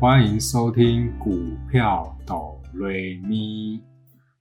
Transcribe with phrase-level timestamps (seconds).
[0.00, 1.38] 欢迎收听股
[1.70, 3.78] 票哆瑞咪。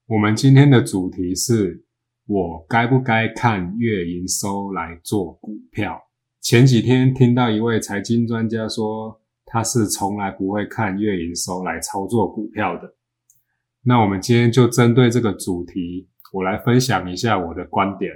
[0.07, 1.83] 我们今天的主题是：
[2.27, 6.01] 我该不该看月营收来做股票？
[6.39, 12.93] 前几天听到一位财经专家说，他是从来不会看月营收来操作股票的。
[13.83, 18.09] 那我们今天就针对这个主题，我来分享一下我的观点。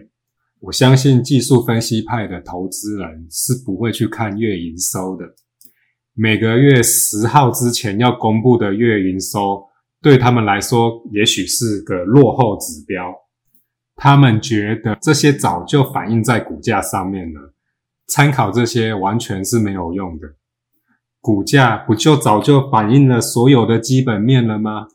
[0.61, 5.25] 我相信技术分析派的投资人是不会去看月营收的。
[6.15, 9.67] 每个月十号之前要公布的月营收，
[9.99, 13.11] 对他们来说也许是个落后指标。
[13.95, 17.55] 他们觉得这些早就反映在股价上面了，
[18.07, 20.27] 参考这些完全是没有用的。
[21.19, 24.89] 股价不就早就反映了所有的基本面了吗？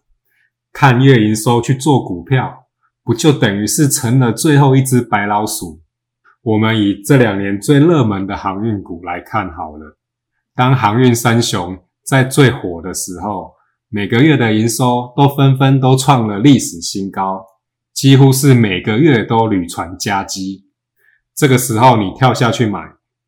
[0.72, 2.66] 看月营收去做股票，
[3.02, 5.80] 不就等于是成了最后一只白老鼠？
[6.42, 9.97] 我们以这两年最热门的航运股来看好了。
[10.58, 13.52] 当航运三雄在最火的时候，
[13.88, 17.46] 每个月的营收都纷纷都创了历史新高，
[17.94, 20.64] 几乎是每个月都屡传佳绩。
[21.36, 22.80] 这个时候你跳下去买，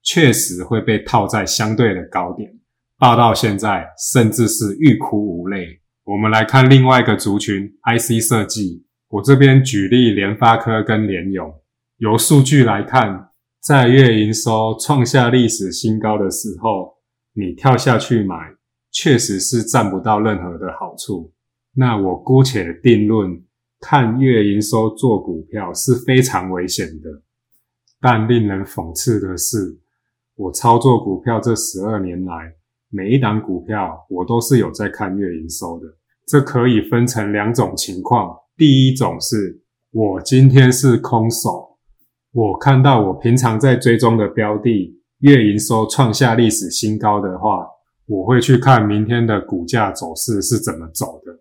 [0.02, 2.50] 确实会被套在相对的高点，
[2.98, 5.64] 爆到现在甚至是欲哭无泪。
[6.02, 8.84] 我们来看另外一个族群，IC 设计。
[9.08, 11.48] 我这边举例联发科跟联咏，
[11.98, 13.28] 由数据来看，
[13.62, 16.98] 在月营收创下历史新高的时候。
[17.32, 18.36] 你跳下去买，
[18.90, 21.32] 确实是占不到任何的好处。
[21.74, 23.42] 那我姑且定论，
[23.78, 27.22] 看月营收做股票是非常危险的。
[28.00, 29.78] 但令人讽刺的是，
[30.34, 32.54] 我操作股票这十二年来，
[32.90, 35.86] 每一档股票我都是有在看月营收的。
[36.26, 41.78] 这可以分成两种情况：第一种是我今天是空手，
[42.32, 44.99] 我看到我平常在追踪的标的。
[45.20, 47.66] 月营收创下历史新高的话，
[48.06, 51.32] 我会去看明天的股价走势是怎么走的。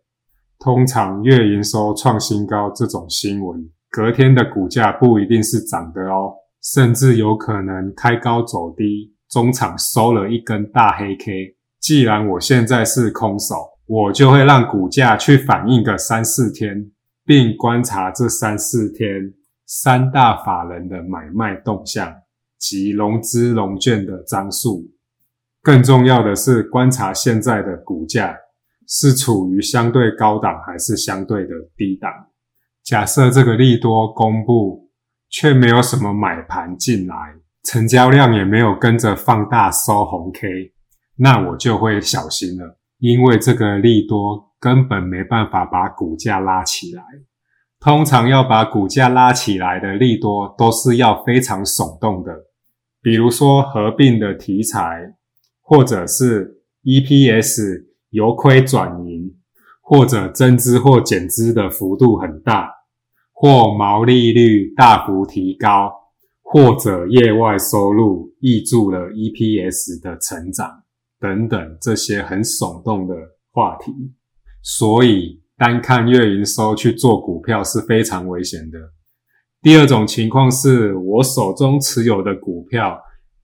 [0.59, 11.55] 通常月营收创新高这种新闻，隔天的股价不一定是涨的哦，甚至有可能开高走低，中场收了一根大黑 K。
[11.79, 13.55] 既然我现在是空手，
[13.87, 16.91] 我就会让股价去反映个三四天，
[17.25, 19.33] 并观察这三四天
[19.65, 22.13] 三大法人的买卖动向。
[22.59, 24.85] 及融资融券的张数，
[25.63, 28.37] 更重要的是观察现在的股价
[28.87, 32.11] 是处于相对高档还是相对的低档。
[32.83, 34.89] 假设这个利多公布，
[35.29, 37.15] 却没有什么买盘进来，
[37.63, 40.73] 成交量也没有跟着放大收红 K，
[41.15, 47.03] 那我就会小心了，因为这个利多根本没办法把股价拉起来。
[47.79, 52.33] 通常要把股价拉起来的利多，都是要非常耸动的。
[53.01, 55.15] 比如说合并的题材，
[55.61, 59.35] 或者是 EPS 由亏转盈，
[59.81, 62.69] 或者增资或减资的幅度很大，
[63.31, 65.91] 或毛利率大幅提高，
[66.41, 70.83] 或者业外收入挹注了 EPS 的成长
[71.19, 73.15] 等等这些很耸动的
[73.51, 73.93] 话题。
[74.61, 78.77] 所以单看月营收去做股票是非常危险的。
[79.61, 82.97] 第二种情况是我手中持有的股票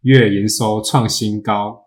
[0.03, 1.77] 月营收创新高，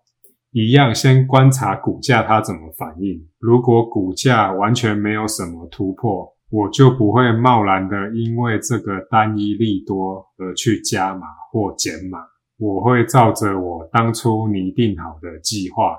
[0.53, 3.27] 一样先观察股价它怎么反应。
[3.39, 12.19] 如果股价完全没有什么突破，我就不会贸然的因为这个单一利多而去加码或减码。
[12.59, 15.97] 我会照着我当初拟定好的计划，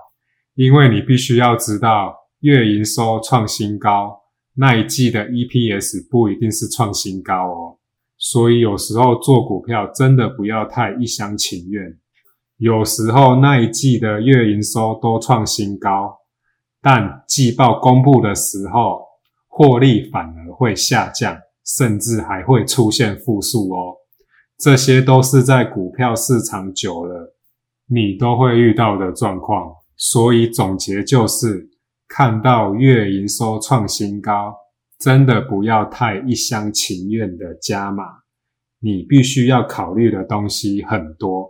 [0.54, 4.20] 因为你必须要知道，月营收创新高
[4.54, 7.59] 那一季的 EPS 不一定是创新高哦。
[8.32, 11.98] 所以有时候做股票真的不要太一厢情愿。
[12.58, 16.16] 有时候那一季的月营收都创新高，
[16.80, 19.02] 但季报公布的时候，
[19.48, 21.36] 获利反而会下降，
[21.66, 23.96] 甚至还会出现负数哦。
[24.60, 27.34] 这些都是在股票市场久了，
[27.88, 29.74] 你都会遇到的状况。
[29.98, 31.68] 所以总结就是，
[32.08, 34.54] 看到月营收创新高。
[35.00, 38.04] 真的不要太一厢情愿的加码，
[38.81, 41.50] 你必须要考虑的东西很多。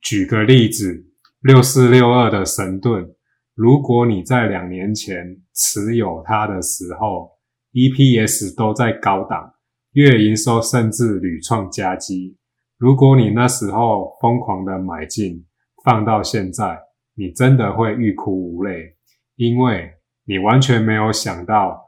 [0.00, 1.06] 举个例子，
[1.40, 3.14] 六四六二的神盾，
[3.54, 7.30] 如果你在两年前持有它的时候
[7.72, 9.54] ，EPS 都在高档，
[9.92, 12.36] 月营收甚至屡创佳绩。
[12.76, 15.46] 如果你那时候疯狂的买进，
[15.84, 16.76] 放到现在，
[17.14, 18.96] 你真的会欲哭无泪，
[19.36, 19.92] 因为
[20.24, 21.87] 你完全没有想到。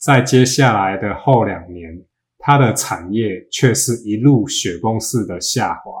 [0.00, 1.92] 在接下来的后两年，
[2.38, 5.92] 它的产业却是一路雪崩式的下滑，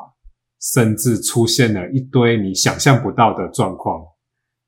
[0.58, 4.02] 甚至出现了一堆你想象不到的状况。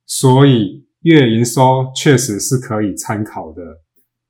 [0.04, 3.62] 所以，月营收确实是可以参考的，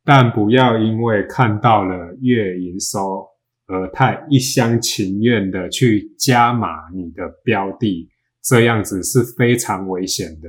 [0.05, 3.27] 但不要因为看到了月营收
[3.67, 8.09] 而太一厢情愿的去加码你的标的，
[8.45, 10.49] 这样子是非常危险的。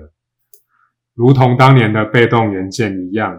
[1.16, 3.36] 如同当年的被动元件一样，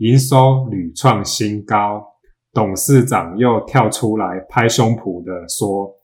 [0.00, 2.02] 营收屡创新高，
[2.54, 5.94] 董事长又跳出来拍胸脯的说：“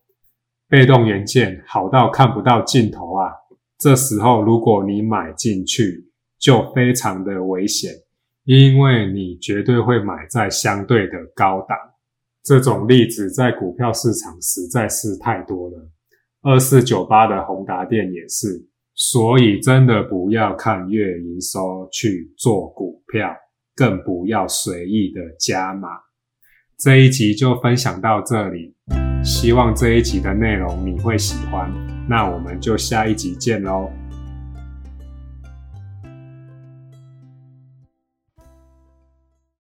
[0.69, 3.33] 被动元件好到看不到尽头啊！”
[3.81, 7.91] 这时候如果你买进去，就非常的危险，
[8.45, 11.75] 因为你绝对会买在相对的高档。
[12.45, 15.91] 这种例子在股票市场实在是太多了。
[16.43, 18.69] 二四九八的宏达电也是。
[18.95, 23.29] 所以，真的不要看月营收去做股票，
[23.77, 25.89] 更不要随意的加码。
[26.79, 28.75] 这一集就分享到这里，
[29.23, 31.71] 希望这一集的内容你会喜欢。
[32.09, 33.91] 那我们就下一集见喽。